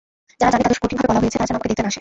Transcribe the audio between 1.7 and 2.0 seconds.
না আসে।